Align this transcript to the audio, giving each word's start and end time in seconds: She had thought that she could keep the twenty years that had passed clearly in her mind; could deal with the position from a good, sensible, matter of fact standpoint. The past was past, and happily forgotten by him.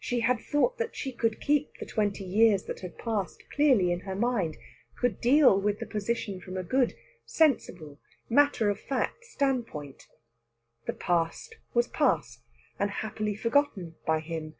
She 0.00 0.20
had 0.20 0.40
thought 0.40 0.78
that 0.78 0.96
she 0.96 1.12
could 1.12 1.38
keep 1.38 1.74
the 1.76 1.84
twenty 1.84 2.24
years 2.24 2.64
that 2.64 2.80
had 2.80 2.96
passed 2.96 3.42
clearly 3.50 3.92
in 3.92 4.00
her 4.08 4.14
mind; 4.14 4.56
could 4.98 5.20
deal 5.20 5.60
with 5.60 5.80
the 5.80 5.86
position 5.86 6.40
from 6.40 6.56
a 6.56 6.62
good, 6.62 6.94
sensible, 7.26 8.00
matter 8.30 8.70
of 8.70 8.80
fact 8.80 9.26
standpoint. 9.26 10.08
The 10.86 10.94
past 10.94 11.56
was 11.74 11.88
past, 11.88 12.40
and 12.78 12.90
happily 12.90 13.34
forgotten 13.34 13.96
by 14.06 14.20
him. 14.20 14.54